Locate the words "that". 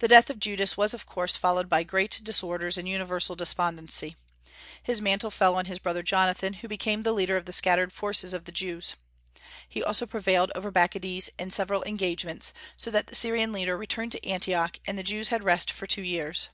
12.90-13.06